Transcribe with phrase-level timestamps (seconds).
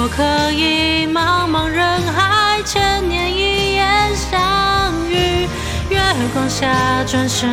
[0.00, 4.40] 果可以茫茫人海，千年一眼相
[5.10, 5.46] 遇，
[5.90, 6.00] 月
[6.32, 7.50] 光下转身，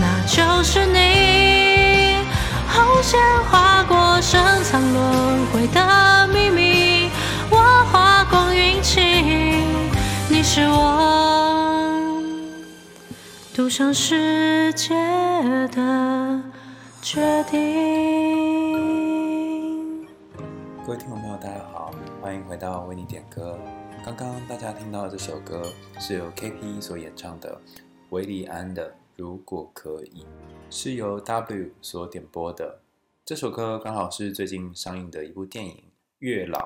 [0.00, 2.24] 那就是你。
[2.72, 7.10] 红线划过深藏轮回的秘密，
[7.50, 7.58] 我
[7.92, 9.02] 花光运气，
[10.30, 12.16] 你是我
[13.54, 14.94] 赌上世界
[15.70, 16.40] 的
[17.02, 17.60] 决定。
[20.86, 21.69] 各位听众朋友，大家好，
[22.30, 23.58] 欢迎回到为你点歌。
[24.04, 25.64] 刚刚大家听到的这首歌
[25.98, 27.60] 是由 KP 所演唱的
[28.10, 30.22] 韦礼安的《如果可以》，
[30.70, 32.82] 是由 W 所点播的。
[33.24, 35.74] 这首歌刚好是最近上映的一部电影
[36.20, 36.58] 《月老》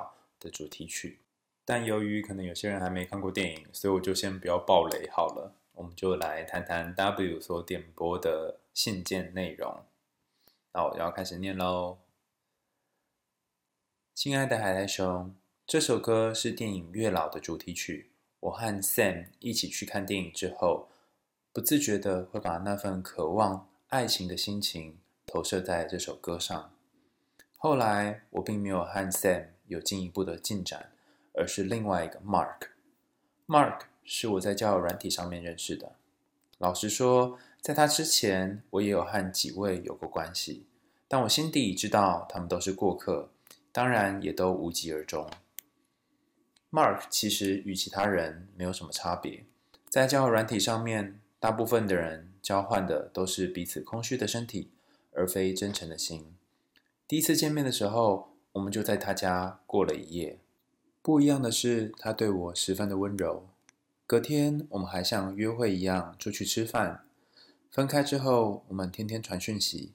[0.44, 1.20] 的主题曲，
[1.64, 5.54] 但由于可能有些人还没看过电影，所以我就先不要爆雷好了。
[5.72, 9.82] 我们就来谈谈 W 所点播的信件内容。
[10.74, 11.96] 那我要开始念喽。
[14.14, 15.34] 亲爱的海苔熊，
[15.66, 18.10] 这首歌是电影《月老》的主题曲。
[18.40, 20.90] 我和 Sam 一起去看电影之后，
[21.54, 24.98] 不自觉的会把那份渴望爱情的心情。
[25.24, 26.70] 投射在这首歌上。
[27.56, 30.92] 后来我并没有和 Sam 有进一步的进展，
[31.32, 32.68] 而是另外一个 Mark。
[33.46, 35.96] Mark 是我在交友软体上面认识的。
[36.58, 40.66] 老实说，在他之前，我也有和几位有过关系，
[41.08, 43.30] 但我心底知道他们都是过客，
[43.72, 45.28] 当然也都无疾而终。
[46.74, 49.44] Mark 其实与其他人没有什么差别，
[49.88, 54.70] 在交友软体上面，大部分的人交换的都是彼此空虚的身体。
[55.16, 56.34] 而非真诚的心。
[57.06, 60.40] 第一次见面的时候，我们就在他家过了一夜。
[61.00, 63.46] 不一样的是，他对我十分的温柔。
[64.08, 67.04] 隔天，我们还像约会一样出去吃饭。
[67.70, 69.92] 分开之后，我们天天传讯息，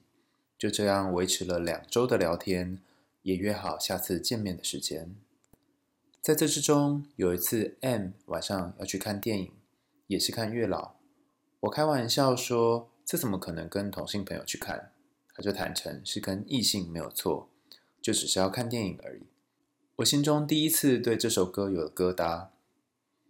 [0.56, 2.78] 就这样维持了两周的聊天，
[3.20, 5.14] 也约好下次见面的时间。
[6.22, 9.52] 在这之中，有一次 M 晚上要去看电影，
[10.06, 10.92] 也是看月老。
[11.60, 14.92] 我开玩笑说：“这怎么可能跟同性朋友去看？”
[15.34, 17.48] 他就坦诚是跟异性没有错，
[18.02, 19.22] 就只是要看电影而已。
[19.96, 22.48] 我心中第一次对这首歌有了疙瘩，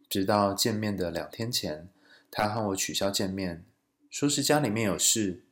[0.09, 1.89] 直到见面的两天前，
[2.29, 3.65] 他和我取消见面，
[4.11, 5.45] 说是家里面有事，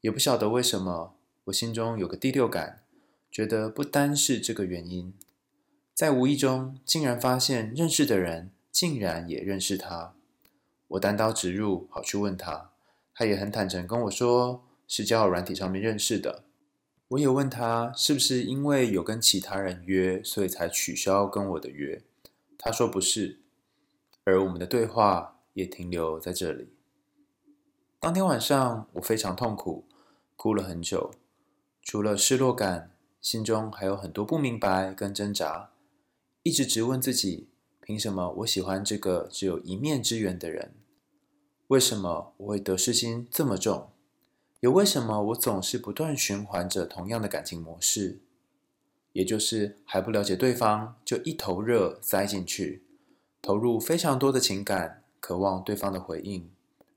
[0.00, 1.14] 也不晓得为什么，
[1.44, 2.82] 我心中有个第六感，
[3.30, 5.14] 觉得不单是这个原因，
[5.94, 10.14] 在无意中竟然发现认识的人竟然也认识他，
[10.88, 12.70] 我单刀直入，跑去问他，
[13.14, 14.64] 他也很坦诚跟我说。
[14.88, 16.44] 是交友软体上面认识的，
[17.08, 22.02] 我也问他是不是因为有跟其他人约，所以才取消跟我的约。
[22.58, 23.40] 他说不是，
[24.24, 26.74] 而我们的对话也停留在这里。
[27.98, 29.86] 当天晚上我非常痛苦，
[30.36, 31.12] 哭了很久，
[31.82, 32.90] 除了失落感，
[33.22, 35.70] 心中还有很多不明白跟挣扎，
[36.44, 37.46] 一直质问自己：
[37.82, 40.74] 凭什么我喜欢这个只有一面之缘的人？
[41.68, 43.90] 为什么我会得失心这么重？
[44.58, 48.20] 有为什么我总是不断循环着同样的感情模式？
[49.12, 52.82] 也就是还不了解对方就一头热栽进去，
[53.40, 56.50] 投入非常多的情感，渴望对方的回应，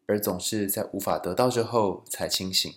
[0.08, 2.74] 而总是在无法得到之后才清醒。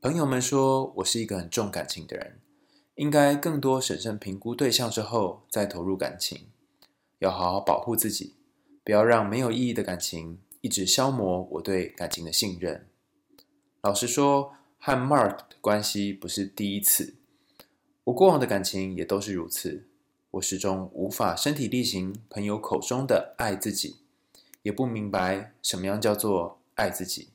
[0.00, 2.40] 朋友们说我是一个很重感情的人，
[2.96, 6.46] 应该更多审慎评估对象之后再投入感情，
[7.18, 8.34] 要好好保护自己，
[8.84, 12.86] 不要让没有意义的感情一直消磨我对感情的信任。
[13.80, 17.14] 老实说，和 Mark 的关系不是第一次，
[18.04, 19.88] 我过往的感情也都是如此。
[20.32, 23.96] 我始终无法身体力行朋友口中的爱自己，
[24.62, 27.28] 也不明白什么样叫做爱自己。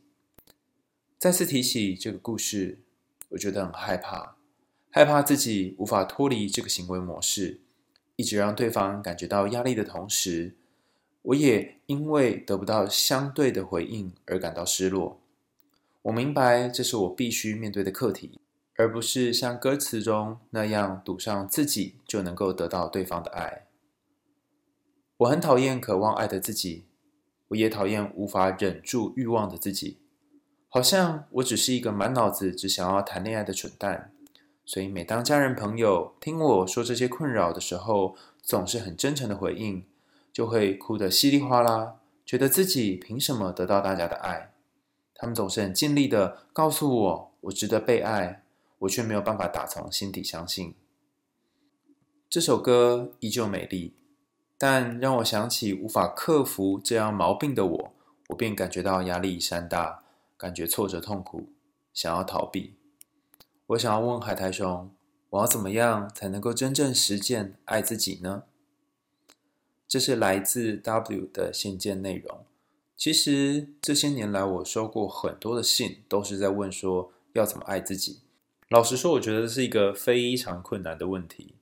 [1.17, 2.79] 再次提起这个故事，
[3.29, 4.35] 我觉得很害怕，
[4.91, 7.61] 害怕自己无法脱离这个行为模式，
[8.15, 10.55] 一直让对方感觉到压力的同时，
[11.21, 15.21] 我也因为得不到相对的回应而感到失落。
[16.01, 18.39] 我明白，这是我必须面对的课题，
[18.77, 23.67] 而不是像歌词中那样赌上自己就能够得到对方的爱。
[25.17, 26.85] 我很讨厌渴望爱的自己，
[27.49, 29.99] 我也讨厌无法忍住欲望的自己。
[30.69, 34.13] 好像我只是一个满脑子只想要谈恋爱的蠢蛋，
[34.69, 39.83] 所以每当家人朋友听我说这些困扰的时候，总是很真诚的回应，
[40.31, 44.53] 就会哭得稀里哗啦，觉得自己凭什么得到大家的爱。
[45.15, 48.43] 他们总是很尽力的告诉我，我值得被爱，
[48.77, 50.75] 我却没有办法打从心底相信。
[52.29, 53.95] 这首歌依旧美丽，
[54.55, 57.93] 但让我想起无法克服这样毛病的我，
[58.27, 60.03] 我便感觉到压力山大，
[60.37, 61.49] 感觉挫折痛苦，
[61.91, 62.75] 想要逃避。
[63.69, 64.89] 我想要问海苔熊，
[65.29, 68.45] 我要怎么样才能够真正实践爱自己呢？
[69.87, 72.43] 这是来自 W 的信件内容。
[72.97, 78.21] 其实这些年来，我收过很多的信，都是在问说要怎么爱自己。
[78.69, 81.53] 老实说，我觉得这是一个非常困难的问题。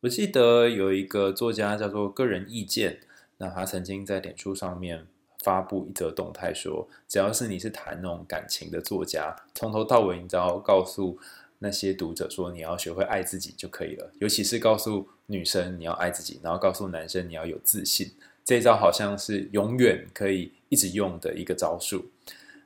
[0.00, 2.98] 我记得有一个作家叫做个人意见，
[3.38, 5.06] 那他曾经在脸书上面
[5.44, 11.16] 发布一则动态说，只要是你是谈那种感情的作家，从头到尾你只要告诉
[11.62, 18.10] 那些读者说你要学会爱自己就可以了，尤其是告诉女生你要爱自己，然后告诉男生你要有自信，
[18.44, 22.10] 这一招好像是永远可以一直用的一个招数。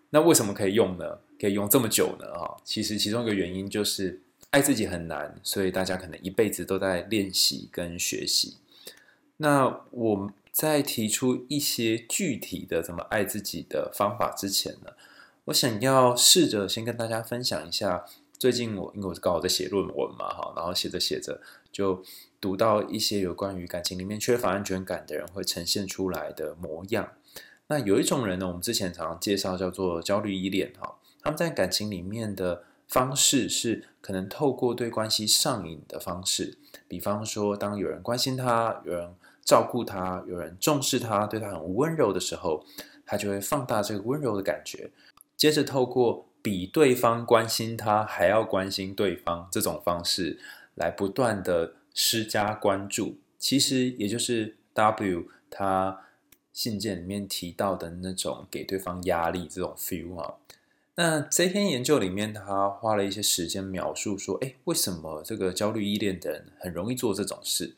[0.09, 1.19] 那为什么可以用呢？
[1.39, 2.33] 可以用这么久呢？
[2.33, 4.19] 哈，其实其中一个原因就是
[4.51, 8.57] 爱自己很难，所以大家可能一辈子都在练习跟学习。
[9.37, 14.93] 那我在提出一些具体的怎么爱自己的方法之前呢，
[15.45, 18.07] 我想要试着先跟大家分享一下，
[18.39, 21.41] 最近我因为我是刚好在写论文嘛，哈，然后写着写着
[21.73, 22.03] 就
[22.41, 27.13] 读到一些有关于感情里面缺乏安全感的人会呈现出来的模样。
[27.69, 30.97] 那有一种人呢，我们之前常常介绍叫做焦虑依恋，哈。
[31.23, 36.57] 他们在感情里面的方式是可能透过对关系上瘾的方式，
[36.87, 39.13] 比方说，当有人关心他、有人
[39.43, 42.65] 照顾他、有人重视他、对他很温柔的时候，
[43.05, 44.91] 他就会放大这个温柔的感觉，
[45.37, 50.39] 接着透过比对方关心他还要关心对方这种方式
[50.77, 56.05] 来不断的施加关注，其实也就是 W 他
[56.53, 60.35] 信件里面提到的那种给对方压力这种 feel 啊。
[60.95, 67.75] 那这篇研究里面，他花了一些时间描述说，哎，为什么这个焦虑依恋的人很容易做这种事？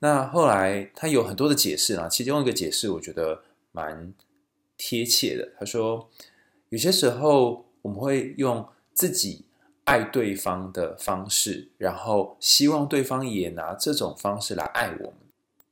[0.00, 4.12] 那后来他有很多的解释啊，其中一个解释我觉得蛮
[4.76, 5.52] 贴切的。
[5.56, 6.10] 他说，
[6.70, 9.44] 有些时候我们会用自己
[9.84, 15.14] 爱对方的方式，然后希望对方也拿这种方式来爱我们。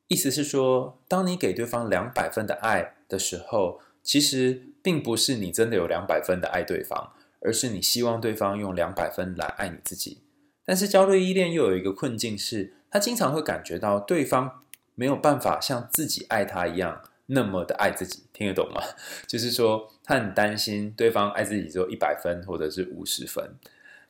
[0.08, 10.18] 意思是说，当你给对方两百分的爱的时候，其实并不是你真的有两百分的爱对方，而是你希望对方用两百分来爱你自己。
[10.64, 14.62] 但是焦虑依恋又有一个困境是，他经常会感觉到对方
[14.94, 18.82] 没有办法像自己爱他一样那么的爱自己，听得懂吗？
[19.28, 23.50] 就是说他很担心对方爱自己只有一百分或者是五十分，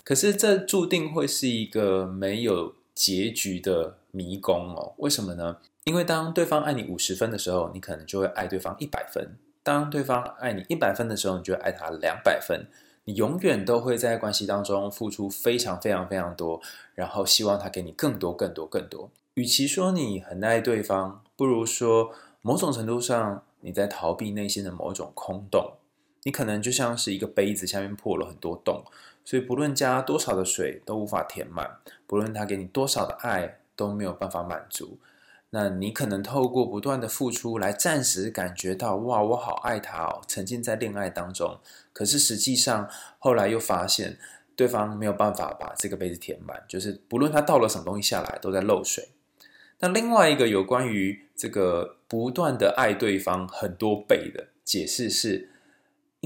[0.04, 4.94] 可是这注定会是一个没有结局的迷宫哦。
[4.98, 5.56] 为什么呢？
[5.82, 9.36] 因为当对方爱你五十分的时候，你可能就会爱对方一百分。
[9.64, 12.66] 当对方爱你一百分的时候，你就会爱他两百分。
[13.06, 16.60] 你永远都会在关系当中付出非常非常非常多，
[16.94, 19.10] 然后希望他给你更多更多更多。
[19.34, 25.72] 与其说你很爱对方，不如说某种程度上你在逃避内心的某一种空洞。
[26.28, 28.84] 你可能就像是一个杯子下面破了很多洞，
[29.24, 34.98] 所以不论加多少的水都无法填满，不论他给你多少的爱都没有办法满足。
[35.48, 41.58] 那你可能透过不断的付出来暂时感觉到哇，我好爱他哦，沉浸在恋爱当中。
[41.94, 42.86] 可是实际上
[43.18, 44.18] 后来又发现
[44.54, 49.08] 对方没有办法把这个杯子填满，就是不论他倒了什么东西下来都在漏水。
[49.78, 55.48] 那另外一个有关于这个不断的爱对方很多倍的解释是，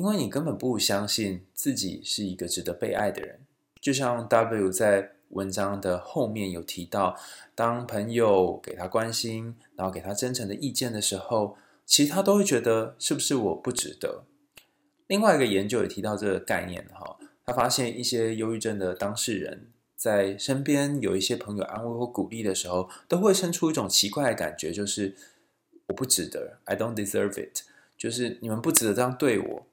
[0.03, 3.39] 因为你根本不相信自己是一个值得被爱的人，
[3.81, 5.13] 就像 W 在。
[5.33, 7.17] 文章的后面有提到，
[7.55, 11.57] 当朋友给他关心，然后给他真诚的意见的时候，
[11.87, 14.25] 其实他都会觉得是不是我不值得。
[15.07, 17.17] 另外一个研究也提到这个概念哈，
[17.47, 25.17] 他发现一些忧郁症的当事人在身边有一些朋友安慰或鼓励的时候，都会生出一种奇怪的感觉，就是
[25.87, 27.63] 我不值得，I don't deserve it，
[27.97, 29.67] 就是你们不值得这样对我，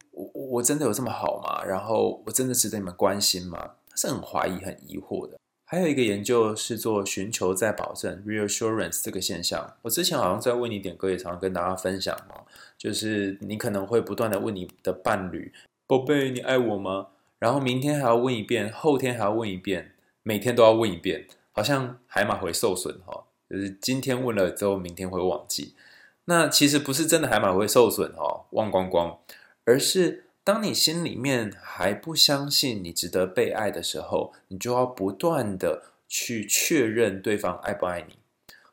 [0.49, 1.63] 我真的有这么好吗？
[1.63, 3.75] 然后我真的值得你们关心吗？
[3.95, 5.37] 是很怀疑、很疑惑的。
[5.65, 9.75] 还有一个研究是做寻求再保证 （reassurance） 这个现象。
[9.83, 12.41] 我之前好像在为你点歌也常常跟大家分享嘛，
[12.77, 15.53] 就是你可能会不断的问你的伴侣
[15.85, 19.91] ：“宝贝，你爱我吗？”然后明天还要问一遍，后天还要问一遍，
[20.23, 25.75] 每天都要问一遍，好像海马回受损哈，就是今天问了之后，明天会忘记。
[26.25, 29.19] 那其实不是真的海马回受损哈，忘光光，
[29.65, 30.25] 而是。
[30.43, 38.17] 当你心里面还不相信你值得被爱的时候，你就要不断的去确认对方爱不爱你。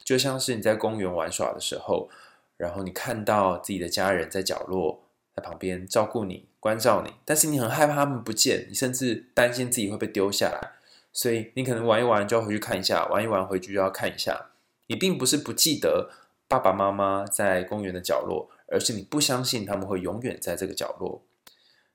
[0.02, 2.08] 就像是你在公园玩耍的时候，
[2.56, 5.02] 然后你看到自己的家人在角落，
[5.34, 10.70] 在旁边照顾你、关照你，但是你很害怕他们不见，你甚至担心自己会被丢下来，
[11.12, 14.52] 所以你可能玩一玩就要回去看一下，玩一玩回去就要看一下。
[14.86, 16.10] 你并不是不记得
[16.48, 21.25] 爸爸妈妈在公园的角落，而是你不相信他们会永远在这个角落。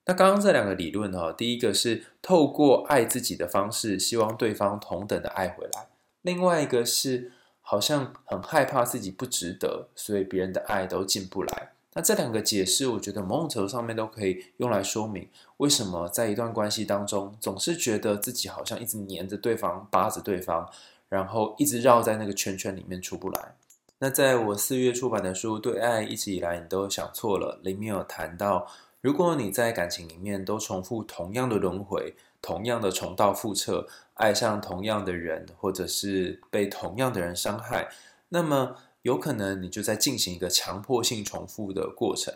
[0.05, 5.89] 那刚刚这两个理论哈，第一个是透过爱自己的方式，希望对方同等的爱回来；
[6.23, 7.31] 另外一个是
[7.61, 11.73] 好像很害怕自己不值得，所以别人的爱都进不来。
[11.93, 20.67] 那这两个解释，我觉得某种程度上面都可以用来说明，为什么在一段关系当中，总是觉得自己好像一直黏着对方，扒着对方，
[21.09, 23.55] 然后一直绕在那个圈圈里面出不来。
[23.99, 28.67] 那在我四月出版的书《对爱一直以来你都想错了》里面有谈到。
[29.01, 37.89] 如果你在感情里面都重复同样的轮回，同样的重蹈覆辙，爱上同样的人，或者是被同样的人伤害，
[38.29, 42.31] 那么有可能你就在进行一个强迫性重复的过程。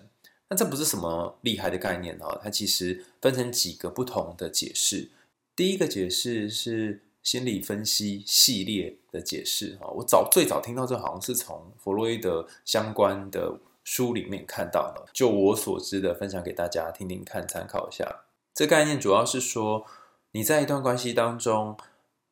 [0.49, 5.09] 那这不是什么厉害的概念哦，它其实分成几个不同的解释。
[5.55, 13.59] 第一个解释是心理分析系列的解释啊，我早最早听到这好像是从弗洛伊德相关的。
[13.85, 18.23] 书里面看到了，就我所知的，分享给大家听听看，参考一下。
[18.53, 19.85] 这概念主要是说，
[20.31, 21.77] 你在一段关系当中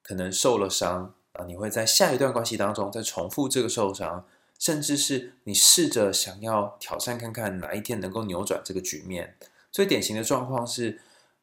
[0.02, 4.26] 可能受了伤啊，你会在下一段关系当中再重复这个受伤，
[4.58, 9.38] 甚至是你试着想要挑战看看哪一天能够扭转这个局面。
[9.72, 11.00] 最典型的状况是，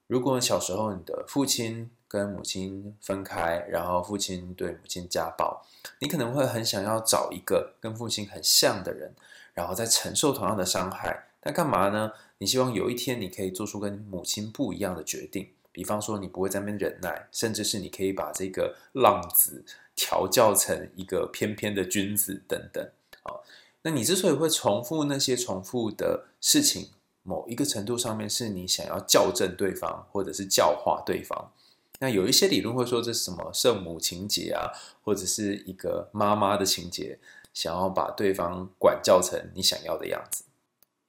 [0.08, 5.64] 如果小时候你的父亲跟母亲分开，然后父亲对母亲家暴，
[6.00, 9.14] 你可能会很想要找一个跟父亲很像的人。
[9.54, 12.12] 然后再承受同样的伤害，那干嘛呢？
[12.38, 19.64] 你希望有一天你可以做出跟母亲不一样的决定，比方说你不会在那边忍耐，甚至是你可以把这个浪子
[19.94, 22.88] 调教成一个翩翩的君子等等。
[23.22, 23.44] 好，
[23.82, 26.88] 那你之所以会重复那些重复的事情，
[27.22, 31.52] 某一个程度上面是你想要校正对方，或者是教化对方。
[31.98, 37.18] 那有一些理论会说这是什么圣母情节啊，或者是一个妈妈的情节。
[37.52, 40.44] 想要把对方管教成你想要的样子。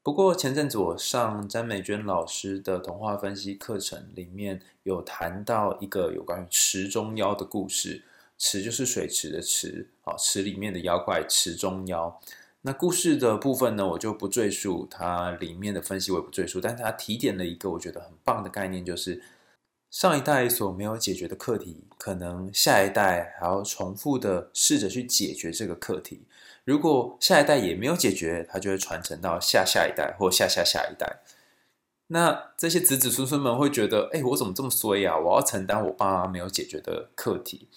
[0.03, 8.03] 不过前阵子我上詹美娟老师的童话分析课程，里面有谈到一个有关于池中妖的故事。
[8.37, 12.19] 池就是水池的池，啊，池里面的妖怪池中妖。
[12.61, 16.59] 那故事的部分呢，我就不赘述，它里面的分析我也不赘述。
[16.59, 19.21] 但是它提点了一个我觉得很棒的概念，就是。
[19.91, 26.21] 上一代所没有解决的课题，可能下一代还要重复的试着去解决这个课题。
[26.63, 31.19] 如果下一代也没有解决，它就会传承到下下一代或下下下一代。
[32.07, 35.17] 那这些子子孙孙们会觉得：哎，我怎么这么衰啊？
[35.17, 37.67] 我要承担我爸妈没有解决的课题。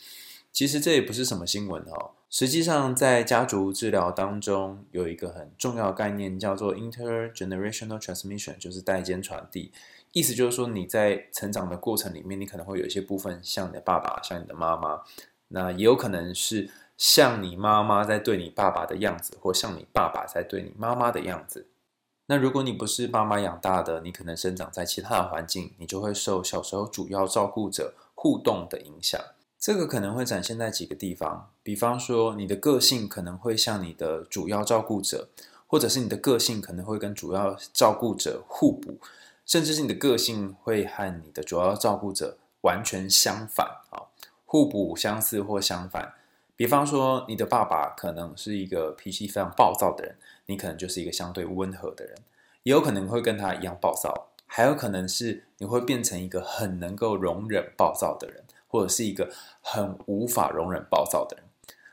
[0.52, 2.12] 其实这也不是什么新闻哦。
[2.30, 9.72] 实际上，在家族治疗当中，有一个很重要概念叫做 intergenerational transmission，就是代间传递。
[10.14, 15.02] 意思就是说，你在成长的过程里面，你可能会有一些部分像你的爸爸，像你的妈妈，
[15.48, 21.66] 那也有可能是像你妈妈在对你爸爸的样子，或像你爸爸在对你妈妈的样子。
[22.26, 29.20] 那如果你不是爸妈养大的，你可能生长在其他的环境，你就会受小时候主要照顾者互动的影响。
[29.58, 35.28] 这个可能会展现在几个地方，比方说，你的个性可能会像你的主要照顾者，
[35.66, 38.98] 或者是你的个性可能会跟主要照顾者互补。
[39.44, 44.08] 甚至是你的个性会和你的主要照顾者完全相反啊，
[44.44, 46.14] 互补、相似或相反。
[46.56, 52.16] 比方说，你的爸爸可能是一个脾气非常暴躁的人，你可能就是一个相对温和的人，
[52.62, 61.44] 也有可能会跟他一样暴躁，还有可能是你会变成一个很能够容忍暴躁的人，或者是一个很无法容忍暴躁的人。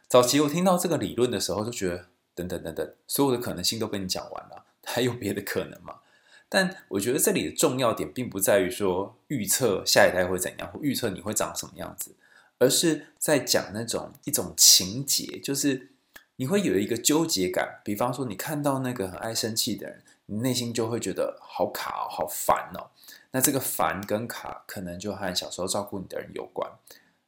[0.07, 2.05] 早期我听到这个理论的时候，就觉得
[2.35, 5.95] 等等等等，所有的可能性都跟你讲完了，还有别的可能吗？
[6.53, 12.13] 但我觉得这里的重要点并不在于说预测下一代会怎样，或预测你会长什么样子，
[12.59, 15.91] 而是在讲那种一种情节，就是
[16.35, 17.79] 你会有一个纠结感。
[17.85, 22.89] 比方说，你看到那个很爱生气的人，你内心就会觉得好卡哦，好烦哦。
[23.31, 26.69] 那这个烦跟卡，可能就和小时候照顾你的人有关。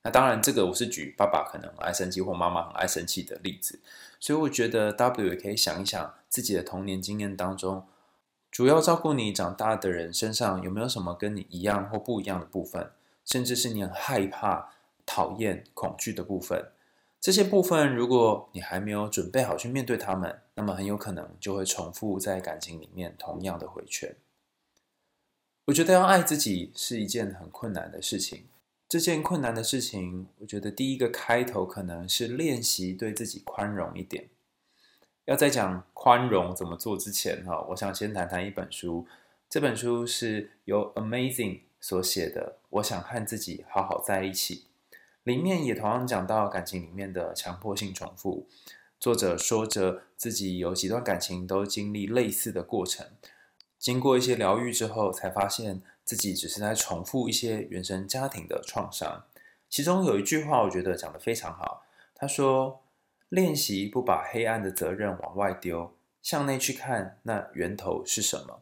[0.03, 3.79] 那当然，这个我是举爸爸可能爱生气，或妈妈很爱生气的例子。
[4.19, 7.85] 所以我觉得 W 也可以想一想自己的童年经验当中。
[8.53, 12.91] 主要照顾你长大的人身上有没有什么跟你一样或不一样的部分，
[13.25, 14.69] 甚至是你很害怕、
[15.07, 16.69] 讨厌、恐惧的部分？
[17.19, 24.15] 这些部分，如果你还没有准备好去面对他们，那么很有可能就会重复在感情里面同样的回圈。
[25.65, 28.43] 我觉得要爱自己是一件很困难的事情。
[28.87, 34.29] 这件困难的事情，我觉得第一个开头可能是练习对自己宽容一点。
[35.25, 39.07] 要在讲宽容怎么做之前，哈，我想先谈谈一本书。
[39.49, 44.65] 这本书是由 Amazing 所写的，我想和自己好好在一起。
[45.23, 48.47] 里面也同样讲到感情里面的强迫性重复。
[48.99, 53.07] 作者说着自己有几段感情都经历类似的过程，
[53.77, 59.23] 经过一些疗愈之后，才发现自己只是在重复一些原生家庭的创伤。
[59.69, 61.85] 其中有一句话，我觉得讲得非常好。
[62.13, 62.82] 他说
[63.33, 68.61] ：“练习不把黑暗的责任往外丢，向内去看，那源头是什么？”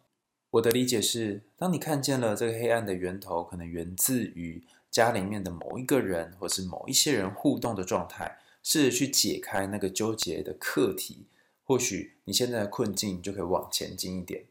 [0.51, 11.25] 我的理解是，当你看见了这个黑暗的源头，可能源自于家里面的某一个人，或是某一些人互动的状态，试着去解开那个纠结的课题，
[11.65, 14.45] 或许你现在的困境就可以往前进一点。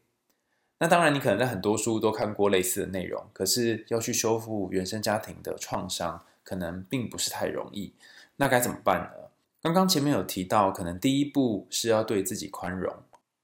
[0.77, 7.95] 那当然，你可能在很多书都看过类似的内容，可是要去修复原生家庭的创伤，可能并不是太容易。
[8.35, 9.20] 那该怎么办呢？
[9.61, 12.91] 刚刚前面有提到，可能第一步是要对自己宽容。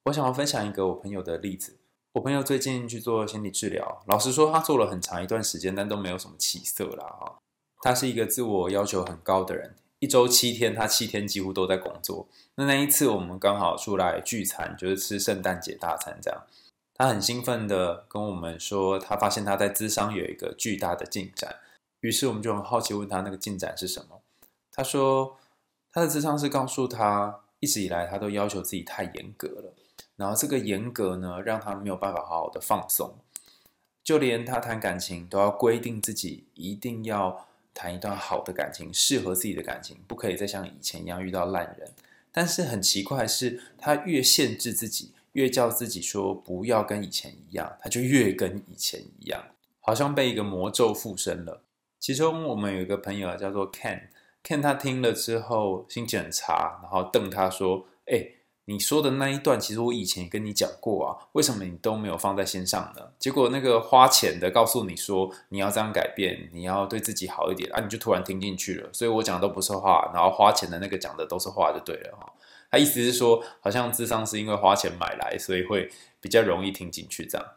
[0.06, 1.78] 我想要分享一个我朋友的例子。
[2.14, 7.38] 我朋友最近去做心理治疗，老实说，他做了很长一段时间，但都没有什么起色啦。
[7.82, 12.28] 他是一个自我要求很高的人，一周七天，他七天几乎都在工作。
[12.56, 16.44] 那那一次我们刚好出来聚餐，就是吃圣诞节大餐这样。
[16.96, 21.58] 他很兴奋的跟我们说，他发现他在智商有一个巨大的进展。
[22.00, 24.22] 于是我们就很好奇问他那个进展是什么。
[24.72, 25.38] 他说
[25.98, 29.74] 他的智商是告诉他，一直以来他都要求自己太严格了。
[30.16, 33.16] 然后这个严格呢，让他没有办法好好的放松，
[34.04, 41.92] 就连他谈感情都要规定自己一定要谈一段好的感情，适合自己的感情，不可以再像以前一样遇到烂人。
[42.32, 49.44] 但是很奇怪的是，他越限制自己，越叫自己说不要跟以前一样，他就越跟以前一样，
[49.80, 51.64] 好像被一个魔咒附身了。
[52.00, 54.10] 其中我们有一个朋友叫做 Ken
[54.44, 58.32] 看他听了之后心情很差，然后瞪他说：“哎。”
[58.70, 63.02] 你说的那一段，其实我以前也跟你讲过啊，为什么你都没有放在心上呢？
[63.18, 68.90] 结果那个花钱的告诉你说你要这样改变，你要对自己好一点啊，你就突然听进去了。
[68.92, 72.30] 所以我讲的都不是话，然后花钱的那个讲的都是话就对了哈。
[72.70, 75.90] 他意思是说，好像智商是因为花钱买来，所以会
[76.20, 77.48] 比较容易听进去这样。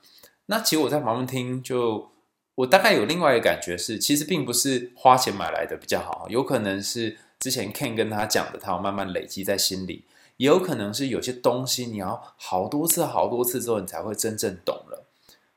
[0.47, 2.09] 那其实我在旁边听，就
[2.57, 10.04] 我大概有另外一个感觉是，其实并不是花钱买来的比较好，有可能是之前 Ken 跟他讲的，他要慢慢累积在心里。
[10.37, 15.06] 也有可能是有些东西你要好多次、好多次之后，你才会真正懂了。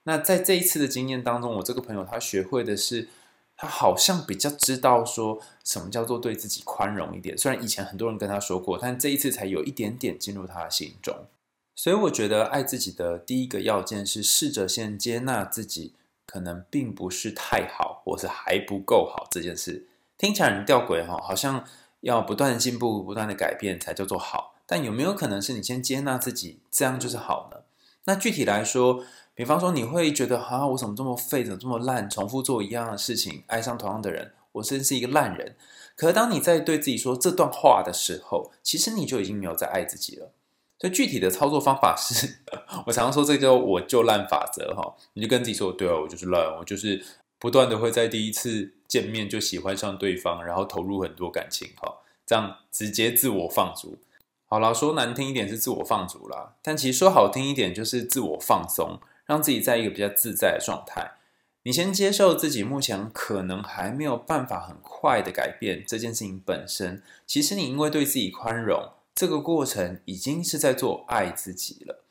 [0.03, 3.07] 那在这一次的经验当中，我这个朋友他学会的是，
[3.55, 7.37] 他好像比较知道说什么叫做对自己宽容一点。
[7.37, 11.15] 虽然以前很多人跟他说过，但这一次才有一点点进入他的心中。
[11.75, 15.93] 所以我觉得爱自己的第一个要件是试着先接纳自己，
[16.25, 19.87] 可能并不是太好，或是还不够好这件事。
[20.17, 21.63] 听起来很吊诡哈，好像
[22.01, 24.55] 要不断的进步、不断的改变才叫做好。
[24.65, 27.57] 但有没有可能是你先接纳自己，这样就是好呢？
[28.05, 35.55] 那具体来说，比方说你会觉得啊，我怎么这么废，怎么这么烂，重复做一样的事情，爱上同样的人，我真是一个烂人。
[35.95, 40.31] 可是当你在对自己说这段话的时候，其实你就已经没有在爱自己了。
[40.83, 42.39] 那具体的操作方法是，
[42.85, 47.01] 我常常说这个叫我就烂法则哈，你就跟自己说，对啊，我就是烂，我就是
[47.39, 53.97] 不断的会在第一次见面就喜欢上对方，然后投入很多感情哈，这样直接自我放逐。
[54.45, 61.13] 好了，说难听一点是自我放逐啦，但其实说好听一点就是自我放松，让自己在一个比较自在的状态。
[61.63, 72.03] 你先接受自己目前可能还没有办法很快的改变这件事情本身，其实你因为对自己宽容，这个过程已经是在做爱自己了。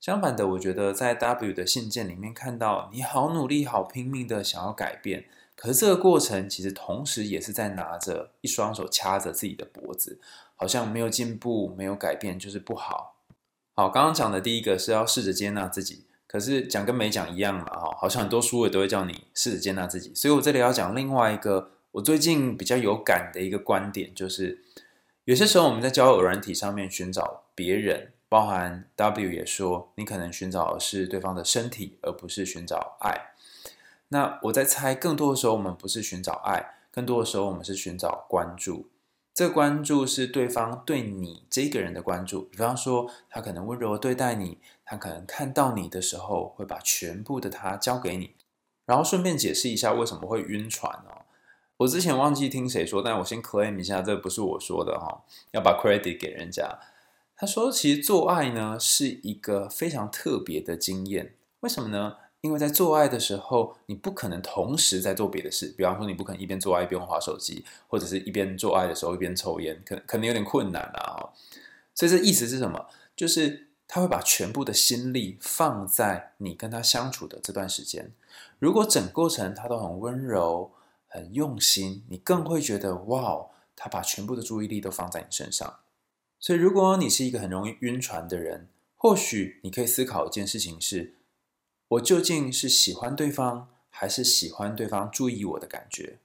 [0.00, 10.20] 相反的，我觉得在 W 的信件里面看到你好努力、好拼命的想要改变，可是这个过程其实同时也是在拿着一双手掐着自己的脖子。
[10.58, 13.16] 好像没有进步，没有改变就是不好。
[13.74, 20.14] 好，刚刚讲的第一个是要试着接纳自己，可是讲跟没讲一样嘛，哈，好像很多书也都会叫你试着接纳自己。
[20.14, 24.64] 所以我这里要讲另外一个我最近比较有感的一个观点，就是
[25.26, 33.32] 有些时候我们在交友软体上面寻找别人，包含 W 也说，你可能寻找的是对方的身体，而不是寻找爱。
[34.10, 38.88] 那我在猜，更多的时候我们不是寻找爱，更多的时候我们是寻找关注。
[39.34, 48.36] 这个关注是对方对你这个人的关注，比方说他可能温柔的对待你，他可能看到你的时候会把全部的他交给你，
[48.84, 51.25] 然后顺便解释一下为什么会晕船哦。
[51.78, 56.78] 我之前忘记听谁说，但我先 claim 一下，这不是我说的哈，要把 credit 给人家。
[57.36, 62.16] 他说，其实做爱呢是一个非常特别的经验，为什么呢？
[62.40, 71.28] 因为在做爱的时候，你不可能同时在做别的事，比方说你不可能一边做爱一边滑手机，或者是一边做爱的时候一边抽烟，可可能有点困难啊。
[71.94, 72.86] 所以这意思是什么？
[73.16, 78.12] 就是他会把全部的心力放在你跟他相处的这段时间。
[78.58, 80.70] 如果整过程他都很温柔、
[81.16, 85.80] 很用心，你更会觉得哇，他把全部的注意力都放在你身上。
[86.38, 91.14] 所以如果你是一个很容易晕船的人，或许你可以思考一件事情是。
[91.88, 96.18] 我究竟是喜欢对方，还是喜欢对方注意我的感觉？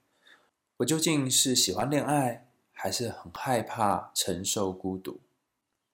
[0.78, 5.20] 我究竟是喜欢恋爱，还是很害怕承受孤独？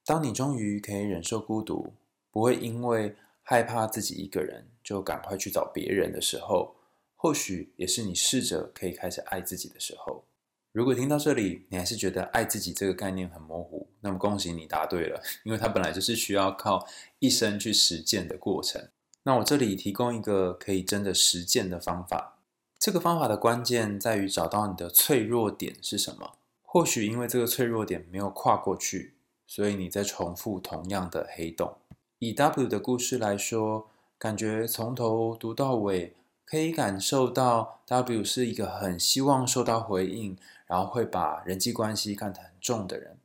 [0.06, 1.94] 当你终于可以忍受孤独，
[2.32, 6.77] 不会因为害怕自己一个人就赶快去找别人的时候，
[7.18, 10.24] 或许也是你试着可以开始爱自己的时候。
[10.72, 18.90] 如果听到这里，你还是觉得爱自己这个概念很模糊，那么恭喜你答对了，因为它本来就是需要靠一生去实践的过程。
[19.24, 22.40] 那我这里提供一个可以真的实践的方法。
[22.78, 26.38] 这个方法的关键在于找到你的脆弱点是什么。
[26.62, 29.16] 或许因为这个脆弱点没有跨过去，
[29.48, 31.76] 所以你在重复同样的黑洞。
[32.20, 36.14] 以 W 的故事来说，感觉从头读到尾，
[36.50, 43.18] 可以感受到 W 是一个很希望受到回应，然后会把人际关系看得很重的人。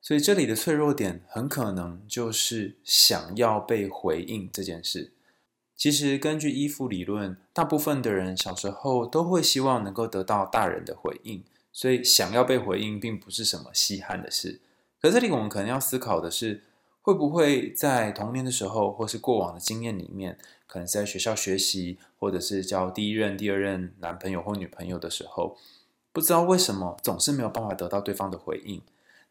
[0.00, 5.12] 所以这里的脆弱点很可能就是想要被回应这件事。
[5.76, 14.60] 其实，根据依附理论，大部分的人小时候都会希望能够得到大人的回应，所以想要被回应并不是什么稀罕的事。
[15.00, 16.64] 可这里我们可能要思考的是，
[17.02, 20.36] 会不会在童年的时候，或是过往的经验里面，
[20.68, 25.56] 可能在学校学习，或者是交第一任、第二任男朋友或女朋友的时候，
[26.12, 28.80] 不知道为什么总是没有办法得到对方的回应。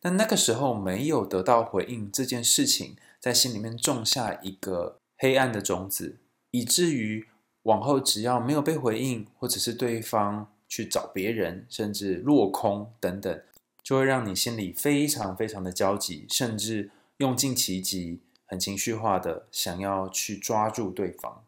[0.02, 6.17] 但那个时候没有得到回应这件事情，在心里面种下一个黑暗的种子。
[6.52, 7.28] 以至于
[7.63, 13.41] 往后只要没有被回应，或者是对方去找别人，甚至落空等等，
[13.84, 21.43] 就会让你心里非常非常的焦急，甚至用尽其极，很情绪化的想要去抓住对方。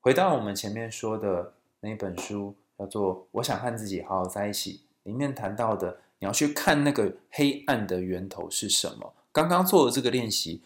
[0.00, 9.12] 回到我们前面说的那本书，叫做《我想和自己好好在一起》，里面谈到的，你要去看那个黑暗的源头是什么。
[9.32, 10.62] 刚刚做的这个练习，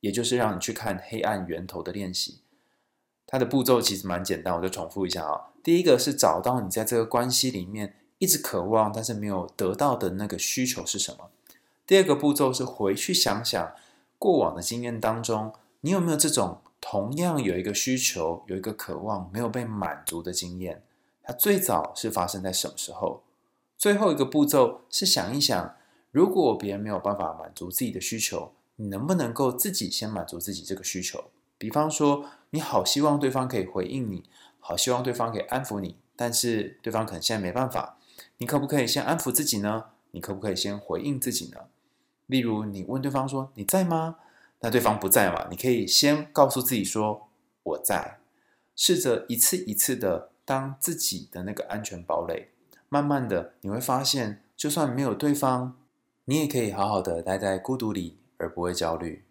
[0.00, 2.40] 也就是让你去看黑暗源头的练习。
[3.26, 5.52] 它的步骤其实蛮简单，我就重复一下啊。
[5.62, 11.30] 第一个是找到你在这个关系里面一直渴望但是没有得到的那个需求是什么。
[11.86, 13.72] 第二个步骤是回去想想
[14.20, 20.82] 过往的经验当中，你有没有这种同样有一个需求、有一个渴望没有被满足的经验？
[21.22, 23.22] 它最早是发生在什么时候？
[23.78, 25.74] 最后一个步骤是想一想，
[26.10, 31.24] 如果别人没有办法满足自己的需求，你能不能够自己先满足自己这个需求？
[31.56, 34.24] 比方说，你好希望对方可以回应你，
[34.58, 37.96] 好希望对方可以安抚你，但是对方可能现在没办法。
[38.36, 39.86] 你可不可以先安抚自己呢？
[40.10, 41.60] 你可不可以先回应自己呢？
[42.30, 44.16] 例如，你问对方说：“你在吗？”
[44.62, 45.48] 那对方不在嘛？
[45.50, 47.28] 你可以先告诉自己说
[47.62, 48.18] ：“我在。”
[48.76, 52.48] 试着一次一次的当自己的那个安全堡垒。
[52.88, 55.76] 慢慢的，你会发现，就算没有对方，
[56.24, 59.24] 你也可以好好的待在孤独里，而不会焦虑。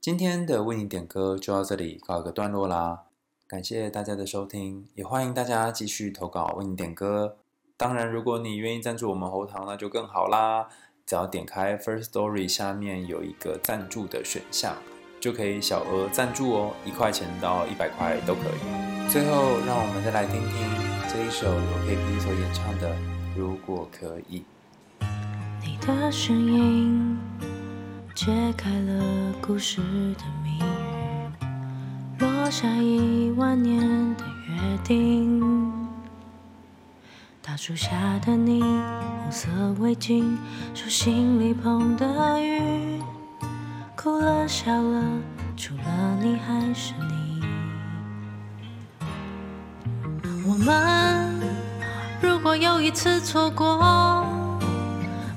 [0.00, 3.04] 今天的为你点歌就到这里告一个段落啦，
[3.46, 7.36] 感谢大家的收听，也欢迎大家继续投稿为你点歌。
[7.76, 10.68] 当然，如果你愿意赞助我们喉糖，那就更好啦。
[11.06, 14.76] 只要点开 First Story 下面有一个赞助的选项，
[15.20, 19.10] 就可以小额赞助哦，一块钱到一百块都可以。
[19.10, 20.52] 最后，让我们再来听听
[21.08, 22.90] 这一首由 K.P 所演唱的
[23.36, 24.44] 《如果可以》。
[25.64, 27.18] 你的声音。
[28.14, 31.40] 解开了故事的谜语，
[32.18, 33.80] 落下一万年
[34.16, 35.81] 的约定。
[37.44, 37.90] 大树下
[38.24, 39.48] 的你，红色
[39.80, 40.36] 围巾，
[40.74, 42.06] 手心里捧的
[42.40, 43.02] 雨，
[43.96, 45.02] 哭了笑了，
[45.56, 45.82] 除了
[46.22, 47.42] 你还是你。
[50.46, 51.40] 我们
[52.20, 54.24] 如果有一次错过，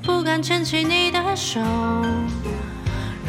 [0.04, 1.60] 不敢牵起你的手。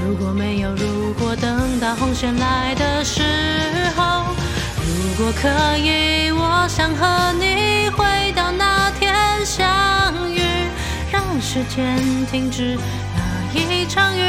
[0.05, 3.23] 如果没有如果，等到红线来的时
[3.97, 4.23] 候，
[4.85, 8.66] 如果可以，我想和你回到那，
[11.57, 11.97] 时间
[12.31, 12.77] 停止
[13.17, 14.21] 那一场雨，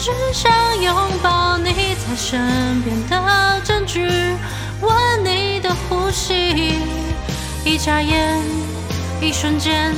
[0.00, 0.50] 只想
[0.80, 4.08] 拥抱你在身边的证据，
[4.80, 6.72] 闻你的呼吸，
[7.66, 8.40] 一眨眼，
[9.20, 9.94] 一瞬间，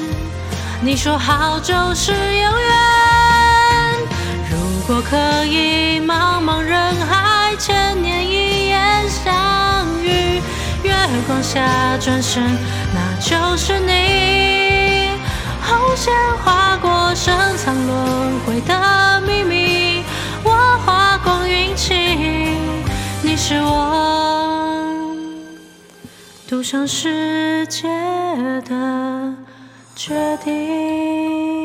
[0.83, 2.77] 你说好就是永远。
[4.51, 10.43] 如果可以，茫茫人海，千年一眼相遇，
[10.83, 10.93] 月
[11.29, 12.43] 光下转身，
[12.93, 14.60] 那就是你。
[16.01, 16.11] 线
[16.43, 20.03] 划过深藏轮回的秘密，
[20.43, 20.51] 我
[20.87, 21.95] 花光运气，
[23.23, 25.15] 你是我
[26.49, 27.87] 赌上世界
[28.67, 29.35] 的
[29.95, 31.60] 决定。